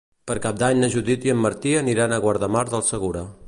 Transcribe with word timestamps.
Per 0.29 0.35
Cap 0.45 0.55
d'Any 0.61 0.79
na 0.83 0.89
Judit 0.93 1.27
i 1.29 1.33
en 1.35 1.43
Martí 1.43 1.75
aniran 1.83 2.17
a 2.17 2.21
Guardamar 2.27 2.65
del 2.73 2.87
Segura. 2.93 3.27